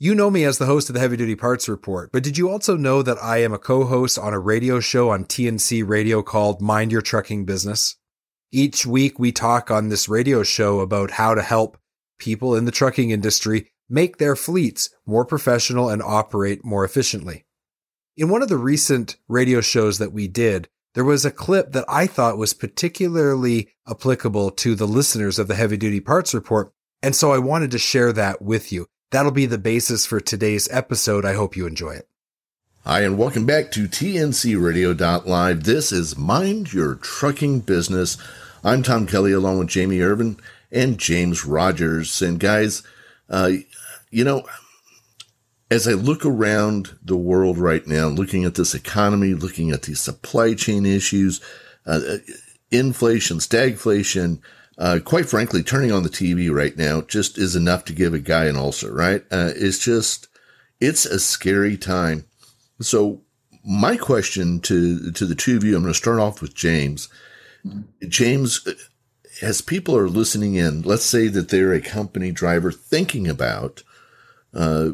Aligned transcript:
You 0.00 0.14
know 0.14 0.30
me 0.30 0.44
as 0.44 0.58
the 0.58 0.66
host 0.66 0.88
of 0.88 0.94
the 0.94 1.00
Heavy 1.00 1.16
Duty 1.16 1.34
Parts 1.34 1.68
Report, 1.68 2.12
but 2.12 2.22
did 2.22 2.38
you 2.38 2.48
also 2.48 2.76
know 2.76 3.02
that 3.02 3.18
I 3.20 3.38
am 3.38 3.52
a 3.52 3.58
co 3.58 3.82
host 3.82 4.16
on 4.16 4.32
a 4.32 4.38
radio 4.38 4.78
show 4.78 5.10
on 5.10 5.24
TNC 5.24 5.84
Radio 5.88 6.22
called 6.22 6.60
Mind 6.60 6.92
Your 6.92 7.02
Trucking 7.02 7.44
Business? 7.44 7.96
Each 8.52 8.86
week, 8.86 9.18
we 9.18 9.32
talk 9.32 9.72
on 9.72 9.88
this 9.88 10.08
radio 10.08 10.44
show 10.44 10.78
about 10.78 11.10
how 11.10 11.34
to 11.34 11.42
help 11.42 11.78
people 12.16 12.54
in 12.54 12.64
the 12.64 12.70
trucking 12.70 13.10
industry 13.10 13.72
make 13.88 14.18
their 14.18 14.36
fleets 14.36 14.88
more 15.04 15.24
professional 15.24 15.88
and 15.88 16.00
operate 16.00 16.64
more 16.64 16.84
efficiently. 16.84 17.44
In 18.16 18.28
one 18.28 18.42
of 18.42 18.48
the 18.48 18.56
recent 18.56 19.16
radio 19.26 19.60
shows 19.60 19.98
that 19.98 20.12
we 20.12 20.28
did, 20.28 20.68
there 20.94 21.02
was 21.02 21.24
a 21.24 21.32
clip 21.32 21.72
that 21.72 21.86
I 21.88 22.06
thought 22.06 22.38
was 22.38 22.52
particularly 22.52 23.70
applicable 23.88 24.52
to 24.52 24.76
the 24.76 24.86
listeners 24.86 25.40
of 25.40 25.48
the 25.48 25.56
Heavy 25.56 25.76
Duty 25.76 25.98
Parts 25.98 26.34
Report, 26.34 26.72
and 27.02 27.16
so 27.16 27.32
I 27.32 27.38
wanted 27.38 27.72
to 27.72 27.78
share 27.78 28.12
that 28.12 28.40
with 28.40 28.70
you. 28.70 28.86
That'll 29.10 29.32
be 29.32 29.46
the 29.46 29.56
basis 29.56 30.04
for 30.04 30.20
today's 30.20 30.68
episode. 30.70 31.24
I 31.24 31.32
hope 31.32 31.56
you 31.56 31.66
enjoy 31.66 31.92
it. 31.92 32.08
Hi, 32.84 33.00
and 33.00 33.16
welcome 33.16 33.46
back 33.46 33.70
to 33.72 33.88
TNCRadio.live. 33.88 35.64
This 35.64 35.92
is 35.92 36.18
Mind 36.18 36.74
Your 36.74 36.96
Trucking 36.96 37.60
Business. 37.60 38.18
I'm 38.62 38.82
Tom 38.82 39.06
Kelly 39.06 39.32
along 39.32 39.60
with 39.60 39.68
Jamie 39.68 40.02
Irvin 40.02 40.38
and 40.70 40.98
James 40.98 41.46
Rogers. 41.46 42.20
And 42.20 42.38
guys, 42.38 42.82
uh, 43.30 43.52
you 44.10 44.24
know, 44.24 44.42
as 45.70 45.88
I 45.88 45.92
look 45.92 46.26
around 46.26 46.98
the 47.02 47.16
world 47.16 47.56
right 47.56 47.86
now, 47.86 48.08
looking 48.08 48.44
at 48.44 48.56
this 48.56 48.74
economy, 48.74 49.32
looking 49.32 49.70
at 49.70 49.84
these 49.84 50.00
supply 50.00 50.52
chain 50.52 50.84
issues, 50.84 51.40
uh, 51.86 52.18
inflation, 52.70 53.38
stagflation, 53.38 54.40
uh, 54.78 55.00
quite 55.04 55.26
frankly, 55.26 55.62
turning 55.62 55.90
on 55.90 56.04
the 56.04 56.08
TV 56.08 56.54
right 56.54 56.76
now 56.76 57.00
just 57.00 57.36
is 57.36 57.56
enough 57.56 57.84
to 57.86 57.92
give 57.92 58.14
a 58.14 58.20
guy 58.20 58.44
an 58.44 58.56
ulcer, 58.56 58.94
right? 58.94 59.24
Uh, 59.30 59.50
it's 59.56 59.78
just, 59.80 60.28
it's 60.80 61.04
a 61.04 61.18
scary 61.18 61.76
time. 61.76 62.24
So 62.80 63.22
my 63.64 63.96
question 63.96 64.60
to, 64.60 65.10
to 65.10 65.26
the 65.26 65.34
two 65.34 65.56
of 65.56 65.64
you, 65.64 65.74
I'm 65.74 65.82
going 65.82 65.92
to 65.92 65.98
start 65.98 66.20
off 66.20 66.40
with 66.40 66.54
James. 66.54 67.08
James, 68.06 68.66
as 69.42 69.60
people 69.60 69.96
are 69.96 70.08
listening 70.08 70.54
in, 70.54 70.82
let's 70.82 71.04
say 71.04 71.26
that 71.26 71.48
they're 71.48 71.74
a 71.74 71.80
company 71.80 72.30
driver 72.30 72.70
thinking 72.70 73.26
about, 73.26 73.82
uh, 74.54 74.90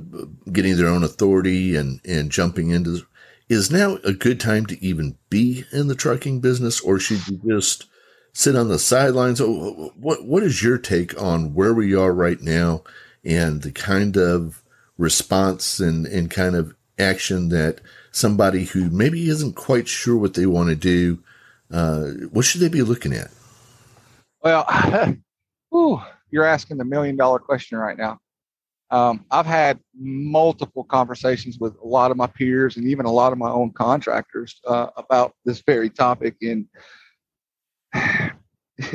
getting 0.51 0.79
their 0.79 0.89
own 0.89 1.05
authority 1.05 1.77
and, 1.77 2.01
and 2.07 2.33
jumping 2.33 2.71
into, 2.71 3.07
is 3.51 3.71
now 3.71 3.99
a 4.03 4.15
good 4.15 4.41
time 4.41 4.65
to 4.65 4.83
even 4.83 5.19
be 5.29 5.65
in 5.73 5.89
the 5.89 5.95
trucking 5.95 6.41
business 6.41 6.81
or 6.81 6.99
should 6.99 7.29
you 7.29 7.39
just, 7.47 7.85
sit 8.35 8.57
on 8.57 8.69
the 8.69 8.79
sidelines. 8.79 9.41
What 9.41 10.27
what 10.27 10.43
is 10.43 10.63
your 10.63 10.77
take 10.77 11.21
on 11.21 11.55
where 11.55 11.73
we 11.73 11.95
are 11.95 12.13
right 12.13 12.41
now 12.41 12.83
and 13.25 13.63
the 13.63 13.73
kind 13.73 14.19
of 14.19 14.63
response 14.99 15.81
and, 15.81 16.07
and 16.07 16.31
kind 16.31 16.55
of 16.55 16.75
action 16.99 17.49
that 17.49 17.81
somebody 18.13 18.65
who 18.65 18.91
maybe 18.91 19.29
isn't 19.29 19.57
quite 19.57 19.89
sure 19.89 20.17
what 20.17 20.35
they 20.35 20.47
want 20.47 20.69
to 20.69 20.77
do, 20.77 21.19
uh, 21.73 22.11
what 22.31 22.45
should 22.45 22.61
they 22.61 22.69
be 22.69 22.83
looking 22.83 23.13
at? 23.13 23.31
Well, 24.43 24.67
whew, 25.71 26.01
you're 26.31 26.45
asking 26.45 26.77
the 26.77 26.85
million 26.85 27.17
dollar 27.17 27.39
question 27.39 27.79
right 27.79 27.97
now. 27.97 28.19
Um, 28.91 29.25
I've 29.31 29.47
had 29.47 29.81
multiple 29.99 30.85
conversations 30.85 31.59
with 31.59 31.75
a 31.83 31.87
lot 31.87 32.11
of 32.11 32.17
my 32.17 32.27
peers 32.27 32.77
and 32.77 32.87
even 32.87 33.07
a 33.07 33.11
lot 33.11 33.33
of 33.33 33.39
my 33.39 33.49
own 33.51 33.73
contractors 33.73 34.61
uh, 34.67 34.89
about 34.97 35.33
this 35.45 35.63
very 35.63 35.91
topic. 35.91 36.37
And 36.43 36.67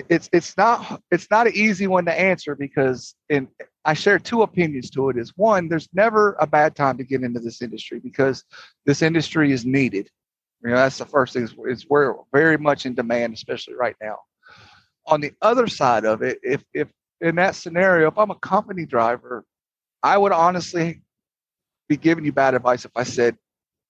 it's 0.10 0.30
it's 0.34 0.58
not 0.58 1.02
it's 1.12 1.28
not 1.32 1.48
an 1.48 1.54
easy 1.56 1.88
one 1.88 2.06
to 2.06 2.20
answer 2.20 2.56
because 2.56 3.16
in 3.30 3.48
I 3.86 3.94
share 3.94 4.20
two 4.20 4.42
opinions 4.42 4.90
to 4.92 5.10
it 5.10 5.18
is 5.18 5.34
one 5.36 5.70
there's 5.70 5.88
never 5.94 6.36
a 6.40 6.48
bad 6.48 6.76
time 6.76 6.98
to 6.98 7.04
get 7.04 7.24
into 7.24 7.40
this 7.40 7.62
industry 7.62 8.00
because 8.00 8.44
this 8.86 9.02
industry 9.02 9.52
is 9.52 9.66
needed. 9.66 10.10
You 10.64 10.72
know 10.72 10.78
that's 10.78 10.98
the 10.98 11.06
first 11.06 11.34
thing 11.34 11.48
it's 11.66 11.86
we're 11.88 12.16
very 12.34 12.58
much 12.58 12.86
in 12.86 12.94
demand 12.94 13.34
especially 13.34 13.76
right 13.76 13.96
now. 14.02 14.18
On 15.08 15.22
the 15.22 15.32
other 15.42 15.68
side 15.68 16.06
of 16.06 16.22
it 16.22 16.40
if 16.44 16.64
if 16.74 16.90
in 17.22 17.36
that 17.36 17.56
scenario 17.56 18.10
if 18.10 18.18
I'm 18.18 18.32
a 18.32 18.36
company 18.36 18.86
driver 18.86 19.46
I 20.04 20.18
would 20.18 20.32
honestly 20.32 21.02
be 21.88 21.98
giving 21.98 22.26
you 22.26 22.32
bad 22.32 22.54
advice 22.54 22.86
if 22.86 22.92
I 22.96 23.04
said 23.04 23.38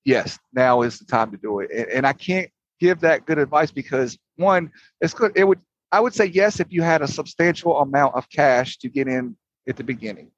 yes 0.06 0.38
now 0.54 0.84
is 0.84 1.00
the 1.00 1.06
time 1.06 1.32
to 1.32 1.38
do 1.38 1.60
it. 1.60 1.72
And, 1.72 1.88
and 1.90 2.08
I 2.08 2.14
can't 2.14 2.50
give 2.80 3.02
that 3.02 3.26
good 3.26 3.38
advice 3.38 3.72
because 3.72 4.18
one, 4.40 4.72
it's 5.02 5.14
good. 5.14 5.32
It 5.36 5.44
would 5.44 5.60
I 5.92 6.00
would 6.00 6.14
say 6.14 6.26
yes 6.26 6.60
if 6.60 6.68
you 6.72 6.82
had 6.82 7.02
a 7.02 7.08
substantial 7.08 7.80
amount 7.80 8.16
of 8.16 8.30
cash 8.30 8.78
to 8.80 8.90
get 8.90 9.08
in 9.08 9.36
at 9.68 9.76
the 9.76 9.84
beginning, 9.84 10.32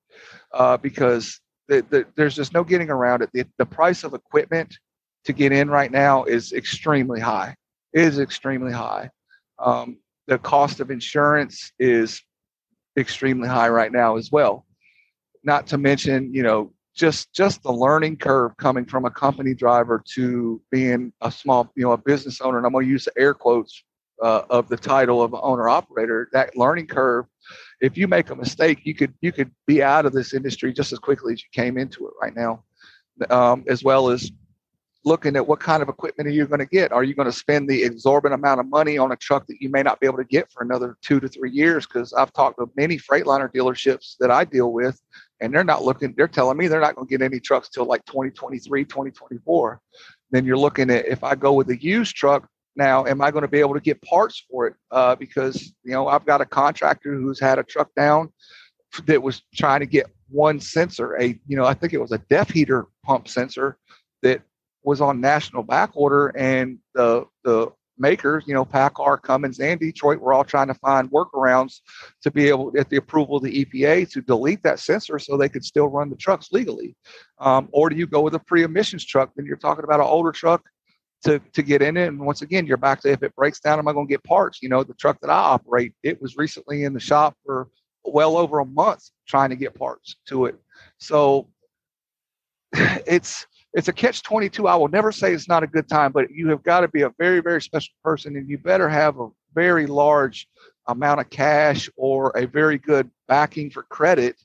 uh, 0.54 0.78
because 0.78 1.40
the, 1.68 1.86
the, 1.90 2.06
there's 2.16 2.36
just 2.36 2.54
no 2.54 2.64
getting 2.64 2.90
around 2.90 3.22
it. 3.22 3.30
The, 3.34 3.46
the 3.58 3.66
price 3.66 4.04
of 4.04 4.14
equipment 4.14 4.78
to 5.26 5.34
get 5.34 5.52
in 5.52 5.70
right 5.70 5.92
now 5.92 6.24
is 6.24 6.54
extremely 6.54 7.20
high. 7.20 7.56
It 7.94 8.02
is 8.02 8.20
extremely 8.20 8.72
high. 8.72 9.10
Um, 9.60 9.98
the 10.28 10.38
cost 10.38 10.80
of 10.80 10.90
insurance 10.90 11.72
is 11.80 12.22
extremely 12.98 13.48
high 13.48 13.70
right 13.70 13.92
now 13.92 14.18
as 14.18 14.32
well. 14.32 14.66
Not 15.44 15.68
to 15.68 15.78
mention, 15.78 16.34
you 16.34 16.44
know, 16.44 16.74
just 16.96 17.34
just 17.34 17.64
the 17.64 17.72
learning 17.72 18.18
curve 18.18 18.56
coming 18.58 18.86
from 18.86 19.06
a 19.06 19.12
company 19.12 19.54
driver 19.54 20.04
to 20.16 20.62
being 20.72 21.14
a 21.22 21.32
small, 21.32 21.72
you 21.76 21.84
know, 21.84 21.94
a 21.94 21.98
business 21.98 22.42
owner. 22.42 22.58
And 22.58 22.66
I'm 22.66 22.74
going 22.74 22.86
to 22.86 22.92
use 22.92 23.06
the 23.06 23.14
air 23.18 23.34
quotes 23.34 23.84
uh, 24.22 24.44
of 24.50 24.70
the 24.70 24.78
title 24.78 25.22
of 25.22 25.34
owner 25.34 25.70
operator. 25.70 26.30
That 26.34 26.56
learning 26.58 26.88
curve. 26.88 27.26
If 27.82 27.98
you 27.98 28.08
make 28.08 28.30
a 28.30 28.36
mistake, 28.36 28.82
you 28.84 28.94
could 28.94 29.14
you 29.22 29.32
could 29.32 29.52
be 29.66 29.82
out 29.82 30.06
of 30.06 30.14
this 30.14 30.34
industry 30.34 30.74
just 30.74 30.92
as 30.94 31.00
quickly 31.00 31.34
as 31.34 31.42
you 31.42 31.50
came 31.52 31.78
into 31.78 32.08
it 32.08 32.14
right 32.22 32.36
now. 32.36 32.64
Um, 33.30 33.66
as 33.68 33.84
well 33.84 34.10
as 34.10 34.32
looking 35.04 35.36
at 35.36 35.48
what 35.48 35.60
kind 35.60 35.82
of 35.82 35.90
equipment 35.90 36.28
are 36.28 36.32
you 36.32 36.46
going 36.46 36.60
to 36.60 36.66
get? 36.66 36.92
Are 36.92 37.04
you 37.04 37.16
going 37.16 37.28
to 37.28 37.32
spend 37.32 37.68
the 37.68 37.84
exorbitant 37.84 38.40
amount 38.40 38.60
of 38.60 38.68
money 38.68 38.98
on 38.98 39.12
a 39.12 39.16
truck 39.16 39.48
that 39.48 39.58
you 39.60 39.70
may 39.70 39.82
not 39.82 40.00
be 40.00 40.06
able 40.06 40.18
to 40.18 40.24
get 40.24 40.52
for 40.52 40.64
another 40.64 40.98
two 41.02 41.20
to 41.20 41.28
three 41.28 41.52
years? 41.52 41.88
Because 41.88 42.14
I've 42.14 42.34
talked 42.34 42.60
to 42.60 42.70
many 42.76 42.98
Freightliner 42.98 43.52
dealerships 43.52 44.16
that 44.20 44.30
I 44.30 44.46
deal 44.46 44.72
with, 44.72 45.00
and 45.40 45.54
they're 45.54 45.64
not 45.64 45.84
looking, 45.84 46.14
they're 46.16 46.28
telling 46.28 46.58
me 46.58 46.68
they're 46.68 46.82
not 46.82 46.96
going 46.96 47.08
to 47.08 47.12
get 47.18 47.24
any 47.24 47.40
trucks 47.40 47.70
till 47.70 47.86
like 47.86 48.06
2023, 48.06 48.86
2024. 48.86 49.82
Then 50.30 50.46
you're 50.46 50.58
looking 50.58 50.90
at 50.90 51.08
if 51.08 51.24
I 51.24 51.36
go 51.36 51.54
with 51.54 51.70
a 51.70 51.82
used 51.82 52.16
truck, 52.16 52.48
now 52.76 53.06
am 53.06 53.22
I 53.22 53.32
going 53.32 53.44
to 53.44 53.48
be 53.48 53.60
able 53.60 53.74
to 53.74 53.80
get 53.80 54.02
parts 54.02 54.44
for 54.50 54.68
it? 54.68 54.76
Uh, 54.92 55.16
because, 55.16 55.74
you 55.84 55.92
know, 55.92 56.08
I've 56.08 56.26
got 56.26 56.42
a 56.42 56.46
contractor 56.46 57.14
who's 57.14 57.40
had 57.40 57.60
a 57.60 57.64
truck 57.64 57.90
down 57.96 58.32
that 59.06 59.22
was 59.22 59.42
trying 59.56 59.82
to 59.82 59.86
get 59.86 60.08
one 60.30 60.60
sensor, 60.60 61.16
a, 61.20 61.40
you 61.48 61.58
know, 61.58 61.66
I 61.66 61.74
think 61.74 61.94
it 61.94 62.02
was 62.02 62.12
a 62.12 62.18
DEF 62.30 62.50
heater 62.50 62.88
pump 63.04 63.28
sensor 63.28 63.78
that 64.22 64.42
was 64.84 65.02
on 65.02 65.22
national 65.22 65.64
back 65.64 65.92
order 65.94 66.28
and 66.38 66.80
the 66.96 67.26
the 67.44 67.72
makers, 68.02 68.44
you 68.48 68.54
know, 68.54 68.66
PACCAR 68.66 69.22
Cummins, 69.22 69.60
and 69.60 69.80
Detroit 69.80 70.20
were 70.20 70.34
all 70.34 70.44
trying 70.44 70.68
to 70.68 70.74
find 70.74 71.10
workarounds 71.12 71.82
to 72.24 72.32
be 72.32 72.50
able, 72.50 72.74
at 72.78 72.90
the 72.90 72.98
approval 72.98 73.38
of 73.38 73.44
the 73.44 73.64
EPA, 73.64 74.10
to 74.12 74.22
delete 74.22 74.64
that 74.64 74.80
sensor 74.80 75.20
so 75.20 75.38
they 75.38 75.48
could 75.48 75.64
still 75.64 75.88
run 75.88 76.10
the 76.10 76.16
trucks 76.16 76.50
legally. 76.52 76.96
Um, 77.40 77.70
or 77.72 77.90
do 77.90 77.96
you 77.96 78.08
go 78.08 78.22
with 78.22 78.34
a 78.34 78.40
pre-emissions 78.40 79.06
truck? 79.06 79.32
Then 79.36 79.46
you're 79.46 79.56
talking 79.56 79.84
about 79.84 80.00
an 80.00 80.08
older 80.08 80.32
truck 80.32 80.64
to 81.24 81.40
to 81.54 81.62
get 81.62 81.82
in 81.82 81.98
it. 81.98 82.08
And 82.08 82.20
once 82.20 82.42
again, 82.42 82.66
you're 82.66 82.78
back 82.78 83.02
to 83.02 83.12
if 83.12 83.24
it 83.24 83.36
breaks 83.36 83.60
down, 83.60 83.80
am 83.80 83.88
I 83.88 83.94
going 83.94 84.08
to 84.08 84.12
get 84.12 84.24
parts? 84.24 84.62
You 84.62 84.70
know, 84.70 84.84
the 84.84 84.94
truck 84.94 85.20
that 85.22 85.30
I 85.30 85.38
operate, 85.38 85.94
it 86.04 86.22
was 86.22 86.38
recently 86.38 86.84
in 86.84 86.94
the 86.94 87.00
shop 87.00 87.36
for 87.46 87.70
well 88.04 88.38
over 88.38 88.60
a 88.60 88.66
month 88.66 89.10
trying 89.28 89.50
to 89.50 89.56
get 89.56 89.76
parts 89.76 90.16
to 90.28 90.46
it. 90.46 90.56
So 90.98 91.48
it's 92.74 93.46
it's 93.74 93.88
a 93.88 93.94
catch 93.94 94.22
22. 94.24 94.68
I 94.68 94.76
will 94.76 94.90
never 94.90 95.12
say 95.12 95.34
it's 95.34 95.48
not 95.48 95.64
a 95.64 95.68
good 95.68 95.88
time, 95.88 96.12
but 96.12 96.30
you 96.32 96.50
have 96.50 96.64
got 96.64 96.82
to 96.82 96.90
be 96.90 97.04
a 97.04 97.12
very, 97.18 97.40
very 97.40 97.62
special 97.62 97.94
person 98.04 98.36
and 98.36 98.50
you 98.50 98.58
better 98.58 98.90
have 98.90 99.20
a 99.20 99.30
very 99.54 99.88
large 99.88 100.48
amount 100.88 101.22
of 101.22 101.30
cash 101.30 101.90
or 101.96 102.32
a 102.36 102.46
very 102.46 102.78
good 102.78 103.10
backing 103.28 103.70
for 103.70 103.84
credit 103.84 104.36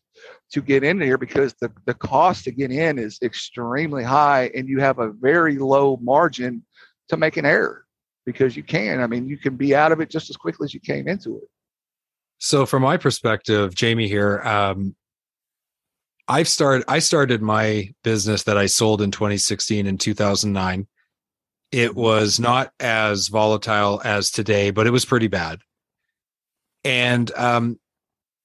to 0.53 0.63
get 0.63 0.85
in 0.85 1.01
here 1.01 1.19
because 1.19 1.55
the, 1.61 1.71
the 1.87 1.95
cost 1.95 2.45
to 2.45 2.51
get 2.51 2.71
in 2.71 2.99
is 2.99 3.19
extremely 3.23 4.05
high 4.05 4.51
and 4.55 4.69
you 4.69 4.81
have 4.81 4.99
a 4.99 5.11
very 5.11 5.59
low 5.59 5.99
margin 6.01 6.63
to 7.09 7.17
make 7.17 7.37
an 7.37 7.45
error 7.45 7.85
because 8.25 8.57
you 8.57 8.63
can. 8.63 9.01
I 9.01 9.07
mean, 9.07 9.29
you 9.29 9.37
can 9.39 9.57
be 9.57 9.75
out 9.75 9.93
of 9.93 10.01
it 10.01 10.11
just 10.11 10.31
as 10.31 10.37
quickly 10.37 10.65
as 10.65 10.75
you 10.75 10.81
came 10.81 11.09
into 11.09 11.37
it. 11.37 11.49
So, 12.39 12.67
from 12.67 12.83
my 12.83 12.97
perspective, 12.97 13.75
Jamie 13.75 14.09
here, 14.09 14.41
um, 14.43 14.95
I've 16.29 16.49
started. 16.49 16.85
I 16.89 16.99
started 16.99 17.41
my 17.41 17.95
business 18.05 18.43
that 18.43 18.59
I 18.59 18.67
sold 18.67 19.01
in 19.01 19.11
2016 19.11 19.87
and 19.87 19.99
2009. 19.99 20.87
It 21.73 21.95
was 21.95 22.39
not 22.39 22.73
as 22.79 23.29
volatile 23.29 24.01
as 24.05 24.31
today, 24.31 24.71
but 24.71 24.87
it 24.87 24.91
was 24.91 25.05
pretty 25.05 25.29
bad. 25.29 25.61
And 26.85 27.31
um, 27.35 27.81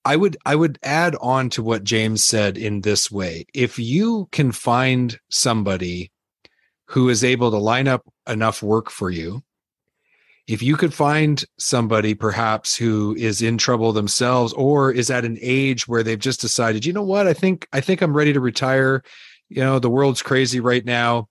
I 0.04 0.16
would 0.16 0.38
I 0.46 0.56
would 0.56 0.80
add 0.84 1.16
on 1.22 1.50
to 1.52 1.64
what 1.64 1.84
James 1.84 2.24
said 2.24 2.58
in 2.58 2.82
this 2.82 3.12
way: 3.12 3.46
if 3.54 3.78
you 3.78 4.28
can 4.32 4.52
find 4.52 5.20
somebody 5.30 6.12
who 6.86 7.10
is 7.10 7.24
able 7.24 7.52
to 7.52 7.58
line 7.58 7.88
up 7.88 8.04
enough 8.28 8.62
work 8.62 8.90
for 8.90 9.10
you 9.10 9.44
if 10.48 10.62
you 10.62 10.76
could 10.76 10.94
find 10.94 11.46
somebody 11.58 12.14
perhaps 12.14 12.76
who 12.76 13.16
is 13.18 13.42
in 13.42 13.58
trouble 13.58 13.94
themselves 13.94 14.52
or 14.54 14.92
is 14.92 15.10
at 15.10 15.24
an 15.24 15.38
age 15.42 15.88
where 15.88 16.04
they've 16.04 16.20
just 16.20 16.42
decided 16.42 16.86
you 16.86 16.92
know 16.92 17.04
what? 17.04 17.26
I 17.26 17.34
think 17.34 17.68
i 17.72 17.80
think 17.80 18.02
i'm 18.02 18.16
ready 18.16 18.34
to 18.34 18.40
retire. 18.40 19.04
You 19.50 19.62
know 19.64 19.80
the 19.80 19.90
world's 19.90 20.22
crazy 20.22 20.60
right 20.60 20.84
now. 20.84 21.30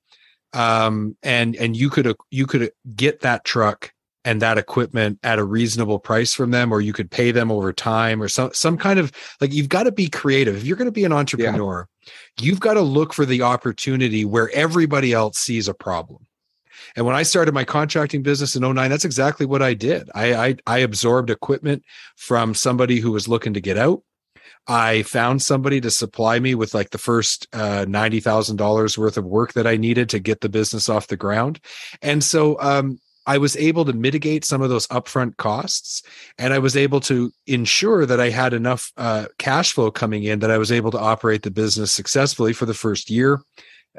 Um 0.52 1.16
and 1.22 1.54
and 1.56 1.76
you 1.76 1.90
could 1.90 2.16
you 2.30 2.46
could 2.46 2.70
get 2.94 3.20
that 3.20 3.44
truck 3.44 3.92
and 4.24 4.42
that 4.42 4.58
equipment 4.58 5.18
at 5.22 5.38
a 5.38 5.44
reasonable 5.44 5.98
price 5.98 6.34
from 6.34 6.50
them 6.50 6.72
or 6.72 6.80
you 6.80 6.92
could 6.92 7.10
pay 7.10 7.30
them 7.30 7.50
over 7.50 7.72
time 7.72 8.22
or 8.22 8.28
some 8.28 8.50
some 8.52 8.76
kind 8.76 8.98
of 8.98 9.12
like 9.40 9.52
you've 9.52 9.68
got 9.68 9.84
to 9.84 9.92
be 9.92 10.08
creative 10.08 10.56
if 10.56 10.64
you're 10.64 10.76
going 10.76 10.86
to 10.86 10.92
be 10.92 11.04
an 11.04 11.12
entrepreneur 11.12 11.86
yeah. 12.02 12.12
you've 12.40 12.60
got 12.60 12.74
to 12.74 12.82
look 12.82 13.12
for 13.12 13.24
the 13.24 13.42
opportunity 13.42 14.24
where 14.24 14.50
everybody 14.54 15.12
else 15.12 15.38
sees 15.38 15.68
a 15.68 15.74
problem 15.74 16.26
and 16.96 17.06
when 17.06 17.14
I 17.14 17.22
started 17.22 17.54
my 17.54 17.64
contracting 17.64 18.22
business 18.22 18.56
in 18.56 18.62
09, 18.62 18.90
that's 18.90 19.04
exactly 19.04 19.46
what 19.46 19.62
I 19.62 19.74
did. 19.74 20.10
I, 20.14 20.34
I, 20.34 20.56
I 20.66 20.78
absorbed 20.78 21.30
equipment 21.30 21.84
from 22.16 22.54
somebody 22.54 23.00
who 23.00 23.12
was 23.12 23.28
looking 23.28 23.54
to 23.54 23.60
get 23.60 23.78
out. 23.78 24.02
I 24.66 25.02
found 25.02 25.42
somebody 25.42 25.80
to 25.80 25.90
supply 25.90 26.38
me 26.38 26.54
with 26.54 26.74
like 26.74 26.90
the 26.90 26.98
first 26.98 27.48
uh, 27.52 27.86
ninety 27.88 28.20
thousand 28.20 28.56
dollars 28.56 28.98
worth 28.98 29.16
of 29.16 29.24
work 29.24 29.54
that 29.54 29.66
I 29.66 29.76
needed 29.76 30.08
to 30.10 30.18
get 30.18 30.42
the 30.42 30.48
business 30.48 30.88
off 30.88 31.06
the 31.06 31.16
ground, 31.16 31.60
and 32.02 32.22
so 32.22 32.60
um, 32.60 32.98
I 33.30 33.38
was 33.38 33.56
able 33.56 33.84
to 33.84 33.92
mitigate 33.92 34.44
some 34.44 34.60
of 34.60 34.70
those 34.70 34.88
upfront 34.88 35.36
costs, 35.36 36.02
and 36.36 36.52
I 36.52 36.58
was 36.58 36.76
able 36.76 36.98
to 37.02 37.30
ensure 37.46 38.04
that 38.04 38.18
I 38.18 38.28
had 38.28 38.52
enough 38.52 38.90
uh, 38.96 39.26
cash 39.38 39.72
flow 39.72 39.92
coming 39.92 40.24
in 40.24 40.40
that 40.40 40.50
I 40.50 40.58
was 40.58 40.72
able 40.72 40.90
to 40.90 40.98
operate 40.98 41.44
the 41.44 41.50
business 41.52 41.92
successfully 41.92 42.52
for 42.52 42.66
the 42.66 42.74
first 42.74 43.08
year. 43.08 43.40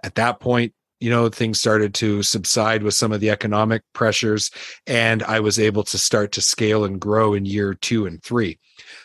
At 0.04 0.16
that 0.16 0.42
point, 0.42 0.74
you 1.00 1.10
know 1.10 1.30
things 1.30 1.60
started 1.60 1.94
to 1.95 2.22
subside 2.24 2.83
with 2.83 2.94
some 2.94 3.12
of 3.12 3.22
the 3.22 3.30
economic 3.30 3.81
pressures 3.92 4.51
and 4.86 5.24
i 5.24 5.39
was 5.39 5.57
able 5.57 5.83
to 5.83 5.98
start 5.98 6.31
to 6.31 6.42
scale 6.42 6.86
and 6.86 7.01
grow 7.01 7.33
in 7.33 7.44
year 7.44 7.74
2 7.74 8.06
and 8.06 8.22
3 8.22 8.57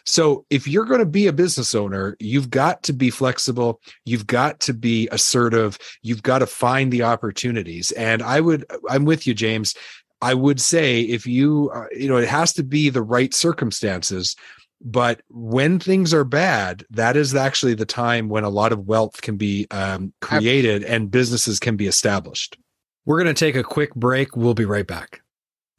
so 0.04 0.44
if 0.50 0.68
you're 0.68 0.84
going 0.84 1.00
to 1.00 1.06
be 1.06 1.26
a 1.26 1.32
business 1.32 1.74
owner 1.74 2.14
you've 2.20 2.50
got 2.50 2.82
to 2.82 2.92
be 2.92 3.08
flexible 3.08 3.80
you've 4.04 4.26
got 4.26 4.60
to 4.60 4.74
be 4.74 5.08
assertive 5.10 5.78
you've 6.02 6.22
got 6.22 6.40
to 6.40 6.46
find 6.46 6.92
the 6.92 7.02
opportunities 7.02 7.90
and 7.92 8.22
i 8.22 8.40
would 8.40 8.66
i'm 8.90 9.06
with 9.06 9.26
you 9.26 9.32
james 9.32 9.74
i 10.20 10.34
would 10.34 10.60
say 10.60 11.00
if 11.00 11.26
you 11.26 11.70
uh, 11.74 11.86
you 11.96 12.08
know 12.08 12.16
it 12.16 12.28
has 12.28 12.52
to 12.52 12.62
be 12.62 12.88
the 12.88 13.02
right 13.02 13.34
circumstances 13.34 14.36
but 14.80 15.20
when 15.28 15.78
things 15.78 16.12
are 16.12 16.24
bad 16.24 16.84
that 16.90 17.16
is 17.16 17.32
actually 17.34 17.74
the 17.74 17.86
time 17.86 18.28
when 18.28 18.44
a 18.44 18.50
lot 18.50 18.72
of 18.72 18.86
wealth 18.86 19.22
can 19.22 19.36
be 19.36 19.66
um, 19.70 20.12
created 20.20 20.84
and 20.84 21.10
businesses 21.10 21.58
can 21.58 21.76
be 21.76 21.86
established. 21.86 22.58
We're 23.04 23.22
going 23.22 23.34
to 23.34 23.38
take 23.38 23.56
a 23.56 23.62
quick 23.62 23.94
break. 23.94 24.36
We'll 24.36 24.54
be 24.54 24.64
right 24.64 24.86
back. 24.86 25.20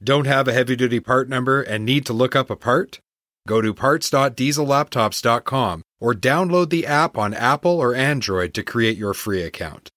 Don't 0.04 0.28
have 0.28 0.48
a 0.48 0.54
heavy 0.54 0.75
duty 0.75 1.00
part 1.00 1.30
number 1.30 1.62
and 1.62 1.86
need 1.86 2.06
to 2.07 2.13
look 2.13 2.36
up 2.36 2.50
a 2.50 2.56
part? 2.56 3.00
Go 3.48 3.62
to 3.62 3.74
parts.diesellaptops.com 3.74 5.84
or 6.00 6.13
download 6.13 6.69
the 6.69 6.86
app 6.86 7.18
on 7.18 7.34
apple 7.34 7.80
or 7.80 7.95
android 7.95 8.54
to 8.54 8.63
create 8.63 8.98
your 8.98 9.13
free 9.13 9.42
account 9.42 9.89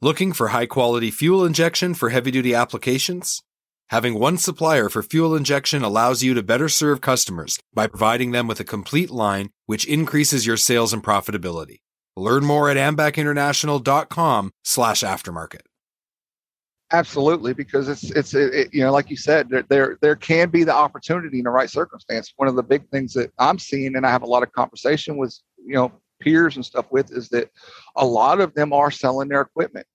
looking 0.00 0.32
for 0.32 0.48
high 0.48 0.66
quality 0.66 1.10
fuel 1.10 1.44
injection 1.44 1.94
for 1.94 2.10
heavy 2.10 2.30
duty 2.30 2.54
applications 2.54 3.42
Having 3.90 4.18
one 4.18 4.36
supplier 4.36 4.90
for 4.90 5.02
fuel 5.02 5.34
injection 5.34 5.82
allows 5.82 6.22
you 6.22 6.34
to 6.34 6.42
better 6.42 6.68
serve 6.68 7.00
customers 7.00 7.58
by 7.72 7.86
providing 7.86 8.32
them 8.32 8.46
with 8.46 8.60
a 8.60 8.64
complete 8.64 9.10
line, 9.10 9.48
which 9.64 9.86
increases 9.86 10.46
your 10.46 10.58
sales 10.58 10.92
and 10.92 11.02
profitability. 11.02 11.78
Learn 12.14 12.44
more 12.44 12.68
at 12.68 12.76
ambacinternational.com 12.76 14.52
slash 14.62 15.00
aftermarket. 15.00 15.62
Absolutely, 16.92 17.54
because 17.54 17.88
it's 17.88 18.10
it's 18.10 18.34
it, 18.34 18.72
you 18.72 18.82
know 18.82 18.92
like 18.92 19.10
you 19.10 19.16
said 19.16 19.48
there, 19.50 19.64
there 19.68 19.98
there 20.00 20.16
can 20.16 20.48
be 20.48 20.64
the 20.64 20.74
opportunity 20.74 21.38
in 21.38 21.44
the 21.44 21.50
right 21.50 21.68
circumstance. 21.68 22.32
One 22.36 22.48
of 22.48 22.56
the 22.56 22.62
big 22.62 22.88
things 22.90 23.12
that 23.14 23.30
I'm 23.38 23.58
seeing, 23.58 23.94
and 23.94 24.06
I 24.06 24.10
have 24.10 24.22
a 24.22 24.26
lot 24.26 24.42
of 24.42 24.52
conversation 24.52 25.16
with 25.16 25.38
you 25.58 25.74
know 25.74 25.92
peers 26.20 26.56
and 26.56 26.64
stuff 26.64 26.86
with, 26.90 27.12
is 27.12 27.28
that 27.30 27.50
a 27.96 28.04
lot 28.04 28.40
of 28.40 28.54
them 28.54 28.72
are 28.72 28.90
selling 28.90 29.28
their 29.28 29.40
equipment. 29.40 29.86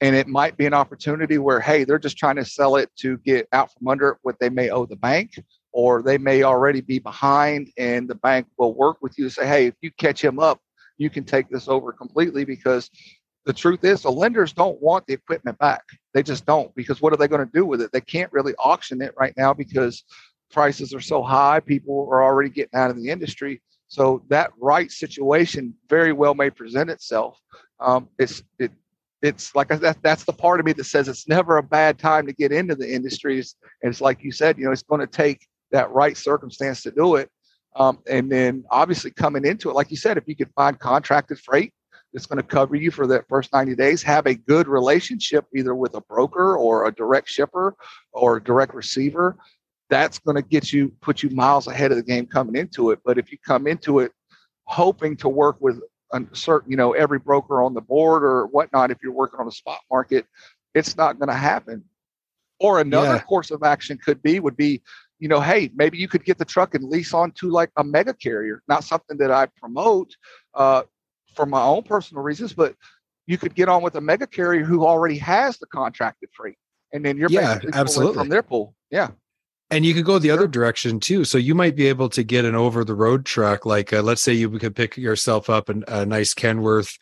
And 0.00 0.14
it 0.14 0.28
might 0.28 0.58
be 0.58 0.66
an 0.66 0.74
opportunity 0.74 1.38
where 1.38 1.58
hey 1.58 1.84
they're 1.84 1.98
just 1.98 2.18
trying 2.18 2.36
to 2.36 2.44
sell 2.44 2.76
it 2.76 2.90
to 2.96 3.16
get 3.18 3.48
out 3.52 3.72
from 3.72 3.88
under 3.88 4.18
what 4.22 4.38
they 4.38 4.50
may 4.50 4.68
owe 4.68 4.84
the 4.84 4.96
bank 4.96 5.40
or 5.72 6.02
they 6.02 6.18
may 6.18 6.42
already 6.42 6.82
be 6.82 6.98
behind 6.98 7.70
and 7.78 8.06
the 8.06 8.14
bank 8.14 8.46
will 8.58 8.74
work 8.74 8.98
with 9.00 9.16
you 9.16 9.24
to 9.24 9.30
say 9.30 9.46
hey 9.46 9.66
if 9.68 9.74
you 9.80 9.90
catch 9.92 10.22
him 10.22 10.38
up 10.38 10.60
you 10.98 11.08
can 11.08 11.24
take 11.24 11.48
this 11.48 11.66
over 11.66 11.92
completely 11.92 12.44
because 12.44 12.90
the 13.46 13.52
truth 13.52 13.84
is 13.84 14.02
the 14.02 14.10
lenders 14.10 14.52
don't 14.52 14.80
want 14.82 15.06
the 15.06 15.14
equipment 15.14 15.56
back. 15.58 15.82
They 16.12 16.22
just 16.22 16.44
don't 16.44 16.74
because 16.74 17.00
what 17.00 17.12
are 17.12 17.16
they 17.16 17.28
going 17.28 17.46
to 17.46 17.52
do 17.52 17.64
with 17.64 17.80
it? 17.80 17.92
They 17.92 18.00
can't 18.00 18.32
really 18.32 18.54
auction 18.56 19.00
it 19.00 19.14
right 19.16 19.32
now 19.36 19.54
because 19.54 20.04
prices 20.50 20.92
are 20.92 21.00
so 21.00 21.22
high. 21.22 21.60
People 21.60 22.08
are 22.10 22.24
already 22.24 22.50
getting 22.50 22.78
out 22.78 22.90
of 22.90 22.96
the 22.96 23.08
industry 23.08 23.62
so 23.88 24.22
that 24.28 24.50
right 24.60 24.90
situation 24.90 25.74
very 25.88 26.12
well 26.12 26.34
may 26.34 26.50
present 26.50 26.90
itself 26.90 27.40
um, 27.80 28.08
it's 28.18 28.42
it 28.58 28.72
it's 29.22 29.54
like 29.54 29.68
that, 29.68 29.98
that's 30.02 30.24
the 30.24 30.32
part 30.32 30.60
of 30.60 30.66
me 30.66 30.72
that 30.72 30.84
says 30.84 31.08
it's 31.08 31.28
never 31.28 31.56
a 31.56 31.62
bad 31.62 31.98
time 31.98 32.26
to 32.26 32.32
get 32.32 32.52
into 32.52 32.74
the 32.74 32.92
industries. 32.92 33.56
And 33.82 33.90
it's 33.90 34.00
like 34.00 34.22
you 34.22 34.32
said, 34.32 34.58
you 34.58 34.64
know, 34.64 34.72
it's 34.72 34.82
going 34.82 35.00
to 35.00 35.06
take 35.06 35.46
that 35.72 35.90
right 35.90 36.16
circumstance 36.16 36.82
to 36.82 36.90
do 36.90 37.16
it. 37.16 37.30
Um, 37.74 37.98
and 38.08 38.30
then 38.30 38.64
obviously 38.70 39.10
coming 39.10 39.44
into 39.44 39.68
it, 39.68 39.74
like 39.74 39.90
you 39.90 39.96
said, 39.96 40.16
if 40.16 40.24
you 40.26 40.36
could 40.36 40.50
find 40.54 40.78
contracted 40.78 41.38
freight 41.38 41.72
that's 42.12 42.26
going 42.26 42.38
to 42.38 42.42
cover 42.42 42.76
you 42.76 42.90
for 42.90 43.06
that 43.06 43.28
first 43.28 43.52
90 43.52 43.74
days, 43.74 44.02
have 44.02 44.26
a 44.26 44.34
good 44.34 44.68
relationship 44.68 45.44
either 45.54 45.74
with 45.74 45.94
a 45.94 46.00
broker 46.02 46.56
or 46.56 46.86
a 46.86 46.94
direct 46.94 47.28
shipper 47.28 47.74
or 48.12 48.36
a 48.36 48.42
direct 48.42 48.74
receiver, 48.74 49.36
that's 49.88 50.18
going 50.18 50.36
to 50.36 50.42
get 50.42 50.72
you, 50.72 50.92
put 51.00 51.22
you 51.22 51.30
miles 51.30 51.66
ahead 51.66 51.90
of 51.90 51.96
the 51.96 52.02
game 52.02 52.26
coming 52.26 52.56
into 52.56 52.90
it. 52.90 52.98
But 53.04 53.18
if 53.18 53.30
you 53.30 53.38
come 53.46 53.66
into 53.66 54.00
it 54.00 54.12
hoping 54.64 55.16
to 55.16 55.28
work 55.28 55.56
with 55.60 55.80
a 56.12 56.22
certain, 56.32 56.70
you 56.70 56.76
know, 56.76 56.92
every 56.92 57.18
broker 57.18 57.62
on 57.62 57.74
the 57.74 57.80
board 57.80 58.24
or 58.24 58.46
whatnot, 58.46 58.90
if 58.90 58.98
you're 59.02 59.12
working 59.12 59.40
on 59.40 59.46
a 59.46 59.52
spot 59.52 59.80
market, 59.90 60.26
it's 60.74 60.96
not 60.96 61.18
going 61.18 61.28
to 61.28 61.34
happen. 61.34 61.84
Or 62.58 62.80
another 62.80 63.14
yeah. 63.14 63.22
course 63.22 63.50
of 63.50 63.62
action 63.62 63.98
could 64.02 64.22
be 64.22 64.40
would 64.40 64.56
be, 64.56 64.82
you 65.18 65.28
know, 65.28 65.40
hey, 65.40 65.70
maybe 65.74 65.98
you 65.98 66.08
could 66.08 66.24
get 66.24 66.38
the 66.38 66.44
truck 66.44 66.74
and 66.74 66.84
lease 66.84 67.12
onto 67.12 67.50
like 67.50 67.70
a 67.76 67.84
mega 67.84 68.14
carrier. 68.14 68.62
Not 68.66 68.82
something 68.82 69.18
that 69.18 69.30
I 69.30 69.46
promote 69.58 70.10
uh, 70.54 70.82
for 71.34 71.46
my 71.46 71.62
own 71.62 71.82
personal 71.82 72.22
reasons, 72.22 72.54
but 72.54 72.74
you 73.26 73.36
could 73.36 73.54
get 73.54 73.68
on 73.68 73.82
with 73.82 73.96
a 73.96 74.00
mega 74.00 74.26
carrier 74.26 74.64
who 74.64 74.86
already 74.86 75.18
has 75.18 75.58
the 75.58 75.66
contracted 75.66 76.30
freight, 76.32 76.56
and 76.92 77.04
then 77.04 77.18
you're 77.18 77.30
yeah, 77.30 77.58
absolutely 77.74 78.14
from 78.14 78.28
their 78.28 78.42
pool. 78.42 78.74
Yeah. 78.90 79.10
And 79.70 79.84
you 79.84 79.94
could 79.94 80.04
go 80.04 80.18
the 80.18 80.30
other 80.30 80.46
direction 80.46 81.00
too. 81.00 81.24
So 81.24 81.38
you 81.38 81.54
might 81.54 81.74
be 81.74 81.88
able 81.88 82.08
to 82.10 82.22
get 82.22 82.44
an 82.44 82.54
over 82.54 82.84
the 82.84 82.94
road 82.94 83.24
truck. 83.24 83.66
Like, 83.66 83.92
uh, 83.92 84.02
let's 84.02 84.22
say 84.22 84.32
you 84.32 84.48
could 84.50 84.76
pick 84.76 84.96
yourself 84.96 85.50
up 85.50 85.68
an, 85.68 85.82
a 85.88 86.06
nice 86.06 86.34
Kenworth 86.34 86.96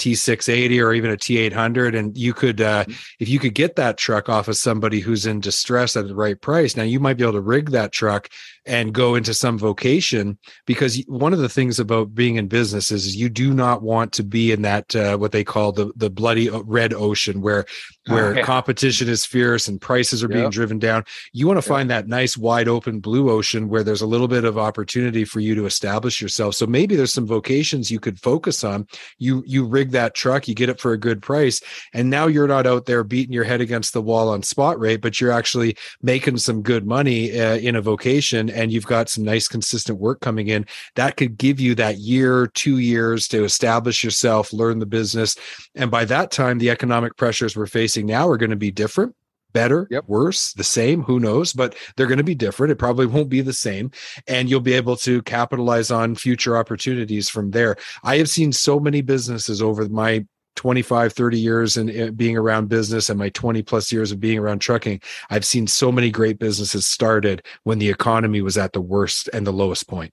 T680 0.00 0.82
or 0.82 0.92
even 0.92 1.10
a 1.10 1.16
T800 1.16 1.96
and 1.98 2.16
you 2.16 2.32
could 2.32 2.60
uh, 2.60 2.84
mm-hmm. 2.84 2.92
if 3.20 3.28
you 3.28 3.38
could 3.38 3.54
get 3.54 3.76
that 3.76 3.98
truck 3.98 4.28
off 4.28 4.48
of 4.48 4.56
somebody 4.56 5.00
who's 5.00 5.26
in 5.26 5.40
distress 5.40 5.96
at 5.96 6.08
the 6.08 6.14
right 6.14 6.40
price 6.40 6.76
now 6.76 6.82
you 6.82 7.00
might 7.00 7.16
be 7.16 7.24
able 7.24 7.34
to 7.34 7.40
rig 7.40 7.70
that 7.70 7.92
truck 7.92 8.28
and 8.66 8.92
go 8.92 9.14
into 9.14 9.32
some 9.34 9.58
vocation 9.58 10.38
because 10.66 11.02
one 11.06 11.32
of 11.32 11.38
the 11.38 11.48
things 11.48 11.80
about 11.80 12.14
being 12.14 12.36
in 12.36 12.46
business 12.46 12.90
is 12.90 13.16
you 13.16 13.28
do 13.28 13.54
not 13.54 13.82
want 13.82 14.12
to 14.12 14.22
be 14.22 14.52
in 14.52 14.62
that 14.62 14.94
uh, 14.94 15.16
what 15.16 15.32
they 15.32 15.44
call 15.44 15.72
the 15.72 15.90
the 15.96 16.10
bloody 16.10 16.48
red 16.50 16.92
ocean 16.92 17.40
where 17.40 17.64
where 18.06 18.38
oh, 18.38 18.44
competition 18.44 19.08
is 19.08 19.24
fierce 19.24 19.68
and 19.68 19.80
prices 19.80 20.22
are 20.22 20.28
yep. 20.28 20.38
being 20.38 20.50
driven 20.50 20.78
down. 20.78 21.04
You 21.32 21.46
want 21.46 21.58
to 21.58 21.68
find 21.68 21.90
that 21.90 22.08
nice 22.08 22.36
wide 22.36 22.68
open 22.68 23.00
blue 23.00 23.30
ocean 23.30 23.68
where 23.68 23.82
there's 23.82 24.02
a 24.02 24.06
little 24.06 24.28
bit 24.28 24.44
of 24.44 24.58
opportunity 24.58 25.24
for 25.24 25.40
you 25.40 25.54
to 25.54 25.66
establish 25.66 26.20
yourself. 26.20 26.54
So 26.54 26.66
maybe 26.66 26.96
there's 26.96 27.12
some 27.12 27.26
vocations 27.26 27.90
you 27.90 28.00
could 28.00 28.20
focus 28.20 28.64
on. 28.64 28.86
You 29.18 29.42
you 29.46 29.64
rig 29.64 29.89
that 29.92 30.14
truck, 30.14 30.48
you 30.48 30.54
get 30.54 30.68
it 30.68 30.80
for 30.80 30.92
a 30.92 30.98
good 30.98 31.22
price, 31.22 31.60
and 31.92 32.10
now 32.10 32.26
you're 32.26 32.48
not 32.48 32.66
out 32.66 32.86
there 32.86 33.04
beating 33.04 33.32
your 33.32 33.44
head 33.44 33.60
against 33.60 33.92
the 33.92 34.02
wall 34.02 34.28
on 34.28 34.42
spot 34.42 34.78
rate, 34.78 35.00
but 35.00 35.20
you're 35.20 35.32
actually 35.32 35.76
making 36.02 36.38
some 36.38 36.62
good 36.62 36.86
money 36.86 37.38
uh, 37.38 37.56
in 37.56 37.76
a 37.76 37.82
vocation, 37.82 38.50
and 38.50 38.72
you've 38.72 38.86
got 38.86 39.08
some 39.08 39.24
nice 39.24 39.48
consistent 39.48 39.98
work 39.98 40.20
coming 40.20 40.48
in. 40.48 40.66
That 40.96 41.16
could 41.16 41.36
give 41.36 41.60
you 41.60 41.74
that 41.76 41.98
year, 41.98 42.46
two 42.48 42.78
years 42.78 43.28
to 43.28 43.44
establish 43.44 44.02
yourself, 44.04 44.52
learn 44.52 44.78
the 44.78 44.86
business, 44.86 45.36
and 45.74 45.90
by 45.90 46.04
that 46.06 46.30
time, 46.30 46.58
the 46.58 46.70
economic 46.70 47.16
pressures 47.16 47.56
we're 47.56 47.66
facing 47.66 48.06
now 48.06 48.28
are 48.28 48.36
going 48.36 48.50
to 48.50 48.56
be 48.56 48.70
different 48.70 49.14
better, 49.52 49.86
yep. 49.90 50.04
worse, 50.06 50.52
the 50.52 50.64
same, 50.64 51.02
who 51.02 51.20
knows, 51.20 51.52
but 51.52 51.74
they're 51.96 52.06
going 52.06 52.18
to 52.18 52.24
be 52.24 52.34
different. 52.34 52.72
It 52.72 52.76
probably 52.76 53.06
won't 53.06 53.28
be 53.28 53.40
the 53.40 53.52
same. 53.52 53.90
And 54.26 54.48
you'll 54.48 54.60
be 54.60 54.74
able 54.74 54.96
to 54.96 55.22
capitalize 55.22 55.90
on 55.90 56.14
future 56.14 56.56
opportunities 56.56 57.28
from 57.28 57.50
there. 57.50 57.76
I 58.02 58.18
have 58.18 58.28
seen 58.28 58.52
so 58.52 58.80
many 58.80 59.02
businesses 59.02 59.62
over 59.62 59.88
my 59.88 60.24
25 60.56 61.12
30 61.12 61.40
years 61.40 61.76
and 61.76 62.16
being 62.16 62.36
around 62.36 62.68
business 62.68 63.08
and 63.08 63.18
my 63.18 63.28
20 63.30 63.62
plus 63.62 63.92
years 63.92 64.12
of 64.12 64.20
being 64.20 64.38
around 64.38 64.58
trucking 64.58 65.00
i've 65.30 65.44
seen 65.44 65.66
so 65.66 65.92
many 65.92 66.10
great 66.10 66.38
businesses 66.38 66.86
started 66.86 67.42
when 67.62 67.78
the 67.78 67.88
economy 67.88 68.42
was 68.42 68.58
at 68.58 68.72
the 68.72 68.80
worst 68.80 69.30
and 69.32 69.46
the 69.46 69.52
lowest 69.52 69.88
point 69.88 70.12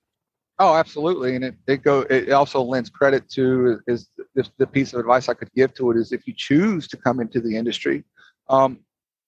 oh 0.59 0.75
absolutely 0.75 1.35
and 1.35 1.43
it, 1.43 1.55
it 1.67 1.83
go 1.83 2.01
it 2.01 2.31
also 2.31 2.61
lends 2.61 2.89
credit 2.89 3.27
to 3.29 3.79
is 3.87 4.09
this 4.35 4.49
the 4.57 4.67
piece 4.67 4.93
of 4.93 4.99
advice 4.99 5.27
i 5.27 5.33
could 5.33 5.51
give 5.53 5.73
to 5.73 5.91
it 5.91 5.97
is 5.97 6.11
if 6.11 6.27
you 6.27 6.33
choose 6.37 6.87
to 6.87 6.95
come 6.97 7.19
into 7.19 7.41
the 7.41 7.57
industry 7.57 8.03
um, 8.49 8.79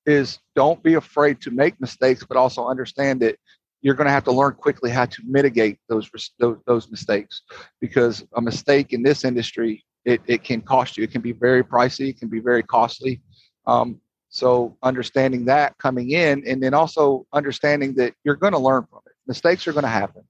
is 0.10 0.39
don't 0.56 0.82
be 0.84 0.96
afraid 0.96 1.42
to 1.42 1.51
make 1.51 1.80
mistakes, 1.80 2.25
but 2.28 2.38
also 2.38 2.68
understand 2.68 3.22
that 3.22 3.38
you're 3.82 3.96
going 3.96 4.08
to 4.08 4.12
have 4.12 4.25
to 4.25 4.32
learn 4.32 4.54
quickly 4.54 4.89
how 4.89 5.06
to 5.06 5.22
mitigate 5.25 5.78
those 5.88 6.10
those, 6.39 6.58
those 6.66 6.92
mistakes 6.92 7.42
because 7.80 8.25
a 8.36 8.42
mistake 8.42 8.94
in 8.94 9.04
this 9.04 9.24
industry 9.24 9.86
it, 10.06 10.22
it 10.28 10.44
can 10.44 10.62
cost 10.62 10.98
you. 10.98 11.04
It 11.04 11.12
can 11.12 11.22
be 11.22 11.34
very 11.34 11.63
pricey. 11.63 12.10
It 12.10 12.20
can 12.20 12.30
be 12.30 12.39
very 12.39 12.63
costly. 12.63 13.22
Um, 13.68 14.00
so 14.30 14.78
understanding 14.84 15.46
that 15.46 15.78
coming 15.78 16.12
in, 16.12 16.44
and 16.48 16.62
then 16.62 16.74
also 16.74 17.25
understanding 17.34 17.96
that 17.96 18.13
you're 18.24 18.36
going 18.36 18.54
to 18.54 18.60
learn 18.60 18.86
from 18.89 19.01
it. 19.06 19.13
Mistakes 19.28 19.68
are 19.68 19.74
going 19.74 19.84
to 19.84 19.89
happen 19.89 20.24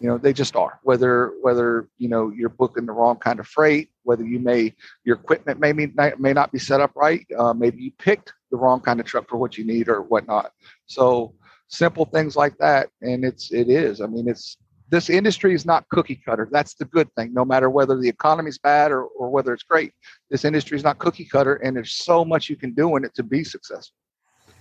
you 0.00 0.08
know 0.08 0.18
they 0.18 0.32
just 0.32 0.54
are 0.56 0.78
whether 0.82 1.32
whether 1.40 1.88
you 1.98 2.08
know 2.08 2.30
you're 2.30 2.48
booking 2.48 2.86
the 2.86 2.92
wrong 2.92 3.16
kind 3.16 3.40
of 3.40 3.46
freight 3.46 3.90
whether 4.04 4.24
you 4.24 4.38
may 4.38 4.72
your 5.04 5.16
equipment 5.16 5.58
may 5.58 5.72
may 5.72 6.32
not 6.32 6.52
be 6.52 6.58
set 6.58 6.80
up 6.80 6.92
right 6.94 7.26
uh, 7.38 7.52
maybe 7.52 7.82
you 7.82 7.90
picked 7.98 8.32
the 8.50 8.56
wrong 8.56 8.80
kind 8.80 9.00
of 9.00 9.06
truck 9.06 9.28
for 9.28 9.36
what 9.36 9.58
you 9.58 9.64
need 9.64 9.88
or 9.88 10.02
whatnot. 10.02 10.52
So 10.86 11.34
simple 11.68 12.06
things 12.06 12.36
like 12.36 12.56
that 12.58 12.88
and 13.02 13.24
it's 13.24 13.52
it 13.52 13.68
is. 13.68 14.00
I 14.00 14.06
mean 14.06 14.28
it's 14.28 14.56
this 14.90 15.10
industry 15.10 15.54
is 15.54 15.66
not 15.66 15.86
cookie 15.90 16.20
cutter. 16.24 16.48
That's 16.50 16.72
the 16.74 16.86
good 16.86 17.14
thing. 17.14 17.34
No 17.34 17.44
matter 17.44 17.68
whether 17.68 18.00
the 18.00 18.08
economy's 18.08 18.56
bad 18.56 18.90
or, 18.90 19.02
or 19.04 19.28
whether 19.28 19.52
it's 19.52 19.62
great 19.62 19.92
this 20.30 20.44
industry 20.44 20.76
is 20.76 20.84
not 20.84 20.98
cookie 20.98 21.26
cutter 21.26 21.56
and 21.56 21.76
there's 21.76 21.92
so 21.92 22.24
much 22.24 22.48
you 22.48 22.56
can 22.56 22.72
do 22.72 22.96
in 22.96 23.04
it 23.04 23.14
to 23.14 23.22
be 23.22 23.44
successful 23.44 23.96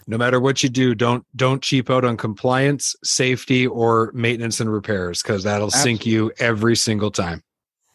no 0.08 0.18
matter 0.18 0.40
what 0.40 0.64
you 0.64 0.70
do 0.70 0.96
don't 0.96 1.26
don't 1.36 1.62
cheap 1.62 1.90
out 1.90 2.06
on 2.06 2.18
compliance 2.18 2.96
safety 3.04 3.68
or 3.68 4.12
maintenance 4.14 4.60
and 4.60 4.72
repairs 4.72 5.22
because 5.22 5.44
that'll 5.44 5.68
absolutely. 5.68 5.92
sink 5.92 6.06
you 6.06 6.32
every 6.40 6.76
single 6.76 7.12
time. 7.12 7.44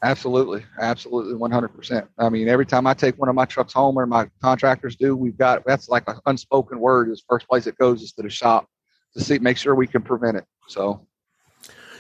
Absolutely. 0.05 0.65
Absolutely 0.81 1.35
100% 1.35 2.09
i 2.19 2.29
mean 2.29 2.49
every 2.49 2.67
time 2.67 2.87
i 2.87 2.95
take 2.95 3.17
one 3.19 3.29
of 3.29 3.35
my 3.35 3.45
trucks 3.45 3.73
home 3.73 3.97
or 3.97 4.07
my 4.07 4.29
contractors 4.43 4.97
do 4.97 5.17
we've 5.17 5.39
got 5.39 5.65
that's 5.65 5.89
like 5.89 6.05
an 6.09 6.17
unspoken 6.27 6.79
word 6.79 7.09
is 7.09 7.25
first 7.29 7.49
place 7.49 7.67
it 7.67 7.79
goes 7.79 8.03
is 8.03 8.13
to 8.13 8.23
the 8.23 8.31
shop 8.31 8.69
to 9.15 9.23
see 9.23 9.39
make 9.39 9.57
sure 9.57 9.75
we 9.75 9.87
can 9.87 10.03
prevent 10.03 10.37
it 10.37 10.45
so. 10.69 11.07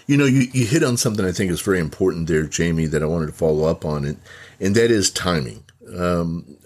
You 0.08 0.16
know 0.16 0.24
you, 0.24 0.48
you 0.52 0.66
hit 0.66 0.82
on 0.82 0.96
something 0.96 1.24
i 1.24 1.30
think 1.30 1.52
is 1.52 1.60
very 1.60 1.78
important 1.78 2.26
there 2.26 2.42
jamie 2.42 2.86
that 2.86 3.04
i 3.04 3.06
wanted 3.06 3.26
to 3.26 3.32
follow 3.32 3.66
up 3.66 3.84
on 3.84 4.04
and, 4.04 4.20
and 4.60 4.74
that 4.74 4.90
is 4.90 5.10
timing. 5.10 5.64
Um, 5.96 6.58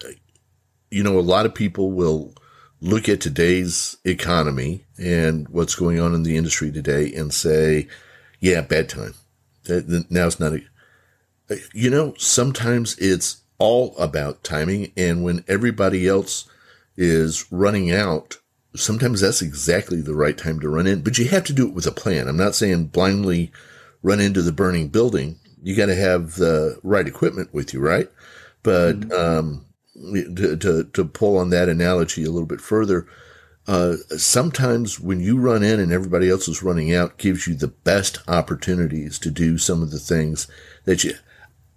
you 0.89 1.03
know 1.03 1.19
a 1.19 1.21
lot 1.21 1.45
of 1.45 1.53
people 1.53 1.91
will 1.91 2.33
look 2.79 3.09
at 3.09 3.21
today's 3.21 3.97
economy 4.05 4.85
and 4.97 5.47
what's 5.49 5.75
going 5.75 5.99
on 5.99 6.13
in 6.13 6.23
the 6.23 6.37
industry 6.37 6.71
today 6.71 7.13
and 7.13 7.33
say, 7.33 7.87
yeah, 8.39 8.61
bad 8.61 8.89
time. 8.89 9.13
Now 9.67 10.27
it's 10.27 10.39
not 10.39 10.53
a, 10.53 10.61
you 11.73 11.89
know, 11.89 12.13
sometimes 12.17 12.97
it's 12.99 13.41
all 13.57 13.97
about 13.97 14.43
timing. 14.43 14.91
And 14.95 15.23
when 15.23 15.43
everybody 15.47 16.07
else 16.07 16.47
is 16.95 17.51
running 17.51 17.91
out, 17.91 18.37
sometimes 18.75 19.21
that's 19.21 19.41
exactly 19.41 20.01
the 20.01 20.13
right 20.13 20.37
time 20.37 20.59
to 20.59 20.69
run 20.69 20.85
in, 20.85 21.01
but 21.01 21.17
you 21.17 21.27
have 21.29 21.43
to 21.45 21.53
do 21.53 21.67
it 21.67 21.73
with 21.73 21.87
a 21.87 21.91
plan. 21.91 22.27
I'm 22.27 22.37
not 22.37 22.53
saying 22.53 22.87
blindly 22.87 23.51
run 24.03 24.19
into 24.19 24.41
the 24.43 24.51
burning 24.51 24.89
building. 24.89 25.39
You 25.63 25.75
got 25.75 25.87
to 25.87 25.95
have 25.95 26.35
the 26.35 26.79
right 26.83 27.07
equipment 27.07 27.53
with 27.53 27.73
you, 27.73 27.79
right? 27.79 28.09
But, 28.61 28.99
mm-hmm. 28.99 29.11
um, 29.11 29.65
to, 30.35 30.55
to, 30.57 30.83
to 30.83 31.05
pull 31.05 31.37
on 31.37 31.49
that 31.49 31.69
analogy 31.69 32.23
a 32.23 32.31
little 32.31 32.47
bit 32.47 32.61
further, 32.61 33.07
uh, 33.67 33.97
sometimes 34.17 34.99
when 34.99 35.19
you 35.19 35.37
run 35.37 35.63
in 35.63 35.79
and 35.79 35.91
everybody 35.91 36.29
else 36.29 36.47
is 36.47 36.63
running 36.63 36.93
out 36.93 37.17
gives 37.17 37.47
you 37.47 37.55
the 37.55 37.67
best 37.67 38.19
opportunities 38.27 39.19
to 39.19 39.29
do 39.29 39.57
some 39.57 39.81
of 39.81 39.91
the 39.91 39.99
things 39.99 40.47
that 40.85 41.03
you. 41.03 41.13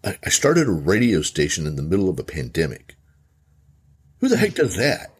I, 0.04 0.16
I 0.24 0.28
started 0.28 0.68
a 0.68 0.72
radio 0.72 1.20
station 1.22 1.66
in 1.66 1.76
the 1.76 1.82
middle 1.82 2.08
of 2.08 2.18
a 2.18 2.24
pandemic. 2.24 2.96
Who 4.20 4.28
the 4.28 4.36
heck 4.36 4.54
does 4.54 4.76
that? 4.76 5.14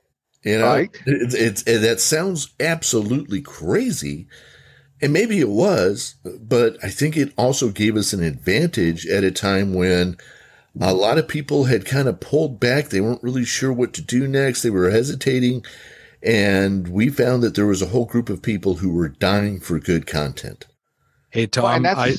You 0.44 0.58
know, 0.58 0.66
right. 0.66 0.90
it's, 1.06 1.34
it's 1.34 1.62
it, 1.62 1.78
that 1.80 2.00
sounds 2.00 2.54
absolutely 2.60 3.42
crazy. 3.42 4.26
And 5.02 5.12
maybe 5.12 5.40
it 5.40 5.48
was, 5.48 6.16
but 6.40 6.76
I 6.84 6.90
think 6.90 7.16
it 7.16 7.32
also 7.36 7.70
gave 7.70 7.96
us 7.96 8.12
an 8.12 8.22
advantage 8.22 9.06
at 9.06 9.24
a 9.24 9.30
time 9.30 9.74
when 9.74 10.16
a 10.78 10.94
lot 10.94 11.18
of 11.18 11.26
people 11.26 11.64
had 11.64 11.84
kind 11.84 12.08
of 12.08 12.20
pulled 12.20 12.60
back. 12.60 12.88
They 12.88 13.00
weren't 13.00 13.22
really 13.22 13.44
sure 13.44 13.72
what 13.72 13.92
to 13.94 14.02
do 14.02 14.28
next. 14.28 14.62
They 14.62 14.70
were 14.70 14.90
hesitating. 14.90 15.64
And 16.22 16.88
we 16.88 17.08
found 17.08 17.42
that 17.42 17.54
there 17.54 17.66
was 17.66 17.82
a 17.82 17.86
whole 17.86 18.04
group 18.04 18.28
of 18.28 18.42
people 18.42 18.76
who 18.76 18.92
were 18.92 19.08
dying 19.08 19.58
for 19.58 19.78
good 19.78 20.06
content. 20.06 20.66
Hey, 21.30 21.46
Tom, 21.46 21.84
well, 21.84 21.98
I, 21.98 22.14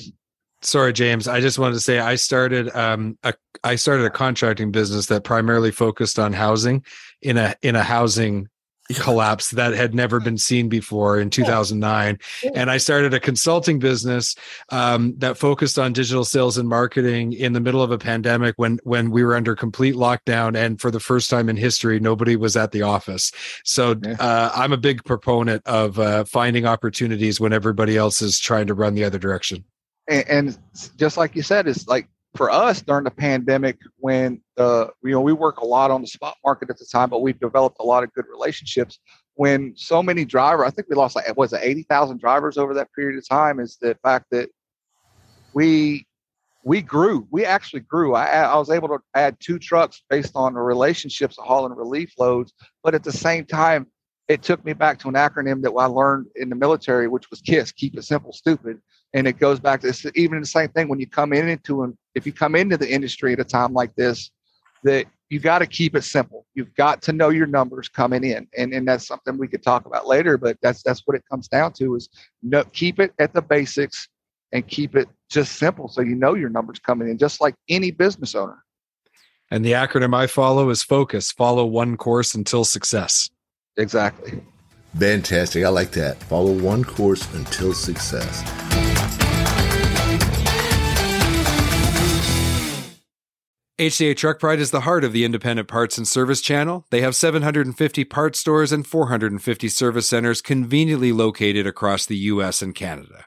sorry, 0.61 0.93
James. 0.93 1.27
I 1.27 1.39
just 1.39 1.59
wanted 1.59 1.75
to 1.75 1.81
say 1.81 1.99
I 1.99 2.15
started, 2.15 2.75
um, 2.75 3.17
a, 3.23 3.33
I 3.63 3.75
started 3.75 4.05
a 4.05 4.09
contracting 4.09 4.71
business 4.71 5.05
that 5.07 5.23
primarily 5.23 5.71
focused 5.71 6.17
on 6.17 6.33
housing 6.33 6.83
in 7.21 7.37
a, 7.37 7.55
in 7.61 7.75
a 7.75 7.83
housing 7.83 8.47
collapse 8.89 9.51
that 9.51 9.73
had 9.73 9.93
never 9.93 10.19
been 10.19 10.37
seen 10.37 10.67
before 10.67 11.19
in 11.19 11.29
2009 11.29 12.19
and 12.55 12.71
i 12.71 12.77
started 12.77 13.13
a 13.13 13.19
consulting 13.19 13.79
business 13.79 14.35
um, 14.69 15.13
that 15.17 15.37
focused 15.37 15.79
on 15.79 15.93
digital 15.93 16.25
sales 16.25 16.57
and 16.57 16.67
marketing 16.67 17.33
in 17.33 17.53
the 17.53 17.59
middle 17.59 17.81
of 17.81 17.91
a 17.91 17.97
pandemic 17.97 18.53
when 18.57 18.79
when 18.83 19.11
we 19.11 19.23
were 19.23 19.35
under 19.35 19.55
complete 19.55 19.95
lockdown 19.95 20.55
and 20.55 20.81
for 20.81 20.91
the 20.91 20.99
first 20.99 21.29
time 21.29 21.49
in 21.49 21.55
history 21.55 21.99
nobody 21.99 22.35
was 22.35 22.57
at 22.57 22.71
the 22.71 22.81
office. 22.81 23.31
So 23.63 23.95
uh, 24.19 24.51
i'm 24.55 24.73
a 24.73 24.77
big 24.77 25.03
proponent 25.03 25.61
of 25.65 25.99
uh, 25.99 26.23
finding 26.25 26.65
opportunities 26.65 27.39
when 27.39 27.53
everybody 27.53 27.97
else 27.97 28.21
is 28.21 28.39
trying 28.39 28.67
to 28.67 28.73
run 28.73 28.95
the 28.95 29.03
other 29.03 29.19
direction. 29.19 29.63
And, 30.07 30.27
and 30.27 30.57
just 30.97 31.17
like 31.17 31.35
you 31.35 31.43
said 31.43 31.67
it's 31.67 31.87
like 31.87 32.07
for 32.35 32.49
us 32.49 32.81
during 32.81 33.03
the 33.03 33.11
pandemic 33.11 33.77
when 33.97 34.41
uh, 34.57 34.87
you 35.03 35.11
know 35.11 35.21
we 35.21 35.33
work 35.33 35.57
a 35.57 35.65
lot 35.65 35.91
on 35.91 36.01
the 36.01 36.07
spot 36.07 36.37
market 36.45 36.69
at 36.69 36.77
the 36.77 36.85
time 36.91 37.09
but 37.09 37.21
we've 37.21 37.39
developed 37.39 37.77
a 37.79 37.83
lot 37.83 38.03
of 38.03 38.13
good 38.13 38.25
relationships. 38.29 38.99
When 39.35 39.73
so 39.75 40.03
many 40.03 40.25
drivers 40.25 40.67
i 40.67 40.69
think 40.69 40.87
we 40.89 40.95
lost 40.95 41.15
like 41.15 41.35
was 41.37 41.53
it 41.53 41.61
80000 41.63 42.19
drivers 42.19 42.57
over 42.57 42.73
that 42.75 42.89
period 42.93 43.17
of 43.17 43.27
time 43.27 43.59
is 43.59 43.77
the 43.81 43.97
fact 44.03 44.25
that 44.31 44.49
we 45.53 46.05
we 46.63 46.81
grew. 46.81 47.27
We 47.31 47.43
actually 47.43 47.79
grew. 47.81 48.13
I, 48.13 48.27
I 48.27 48.55
was 48.55 48.69
able 48.69 48.87
to 48.89 48.99
add 49.15 49.37
two 49.39 49.57
trucks 49.57 50.03
based 50.09 50.33
on 50.35 50.53
the 50.53 50.59
relationships 50.59 51.37
of 51.39 51.45
hauling 51.45 51.75
relief 51.75 52.13
loads 52.17 52.53
but 52.83 52.95
at 52.95 53.03
the 53.03 53.11
same 53.11 53.45
time 53.45 53.87
it 54.31 54.41
took 54.41 54.63
me 54.63 54.73
back 54.73 54.97
to 54.99 55.09
an 55.09 55.15
acronym 55.15 55.61
that 55.61 55.71
I 55.71 55.85
learned 55.85 56.27
in 56.35 56.49
the 56.49 56.55
military, 56.55 57.07
which 57.07 57.29
was 57.29 57.41
KISS, 57.41 57.71
keep 57.71 57.97
it 57.97 58.03
simple, 58.03 58.31
stupid. 58.31 58.79
And 59.13 59.27
it 59.27 59.39
goes 59.39 59.59
back 59.59 59.81
to 59.81 59.87
this, 59.87 60.05
even 60.15 60.39
the 60.39 60.45
same 60.45 60.69
thing 60.69 60.87
when 60.87 60.99
you 60.99 61.07
come 61.07 61.33
in 61.33 61.49
into 61.49 61.83
an, 61.83 61.97
if 62.15 62.25
you 62.25 62.31
come 62.31 62.55
into 62.55 62.77
the 62.77 62.89
industry 62.89 63.33
at 63.33 63.39
a 63.39 63.43
time 63.43 63.73
like 63.73 63.93
this, 63.95 64.31
that 64.83 65.05
you 65.29 65.39
got 65.39 65.59
to 65.59 65.67
keep 65.67 65.95
it 65.95 66.03
simple. 66.03 66.45
You've 66.55 66.73
got 66.75 67.01
to 67.03 67.13
know 67.13 67.29
your 67.29 67.47
numbers 67.47 67.87
coming 67.87 68.23
in, 68.23 68.47
and 68.57 68.73
and 68.73 68.87
that's 68.87 69.05
something 69.05 69.37
we 69.37 69.47
could 69.47 69.63
talk 69.63 69.85
about 69.85 70.07
later. 70.07 70.37
But 70.37 70.57
that's 70.61 70.81
that's 70.81 71.01
what 71.05 71.15
it 71.15 71.23
comes 71.29 71.47
down 71.47 71.73
to 71.73 71.95
is 71.95 72.09
no, 72.41 72.63
keep 72.63 72.99
it 72.99 73.13
at 73.19 73.33
the 73.33 73.41
basics 73.41 74.07
and 74.51 74.67
keep 74.67 74.95
it 74.95 75.07
just 75.29 75.57
simple 75.57 75.87
so 75.87 76.01
you 76.01 76.15
know 76.15 76.33
your 76.33 76.49
numbers 76.49 76.79
coming 76.79 77.09
in, 77.09 77.17
just 77.17 77.39
like 77.39 77.55
any 77.69 77.91
business 77.91 78.35
owner. 78.35 78.63
And 79.49 79.63
the 79.63 79.73
acronym 79.73 80.15
I 80.15 80.27
follow 80.27 80.69
is 80.69 80.83
focus. 80.83 81.31
Follow 81.31 81.65
one 81.65 81.97
course 81.97 82.33
until 82.33 82.65
success. 82.65 83.29
Exactly. 83.77 84.41
Fantastic. 84.97 85.63
I 85.63 85.69
like 85.69 85.91
that. 85.91 86.21
Follow 86.23 86.51
one 86.51 86.83
course 86.83 87.31
until 87.33 87.73
success. 87.73 88.43
HDA 93.79 94.15
Truck 94.15 94.39
Pride 94.39 94.59
is 94.59 94.69
the 94.69 94.81
heart 94.81 95.03
of 95.03 95.11
the 95.11 95.25
independent 95.25 95.67
parts 95.67 95.97
and 95.97 96.07
service 96.07 96.39
channel. 96.39 96.85
They 96.91 97.01
have 97.01 97.15
750 97.15 98.03
parts 98.05 98.39
stores 98.39 98.71
and 98.71 98.85
450 98.85 99.69
service 99.69 100.07
centers 100.07 100.39
conveniently 100.39 101.11
located 101.11 101.65
across 101.65 102.05
the 102.05 102.17
US 102.17 102.61
and 102.61 102.75
Canada. 102.75 103.25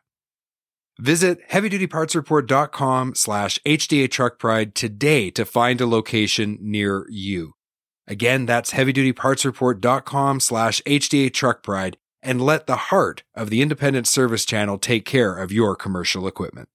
Visit 1.01 1.41
heavydutypartsreport.com 1.51 3.17
slash 3.17 3.59
HDA 3.67 4.09
Truck 4.13 4.39
Pride 4.39 4.77
today 4.77 5.29
to 5.33 5.45
find 5.45 5.81
a 5.81 5.89
location 5.89 6.57
near 6.61 7.05
you. 7.11 7.55
Again, 8.07 8.47
that's 8.47 8.73
heavydutypartsreport.com 8.73 10.41
slash 10.41 10.83
HDA 10.83 11.33
Truck 11.33 11.63
Pride 11.63 11.97
and 12.23 12.41
let 12.41 12.67
the 12.67 12.77
heart 12.77 13.23
of 13.35 13.51
the 13.51 13.63
independent 13.63 14.07
service 14.07 14.45
channel 14.45 14.79
take 14.79 15.05
care 15.05 15.35
of 15.37 15.53
your 15.53 15.77
commercial 15.77 16.27
equipment. 16.27 16.69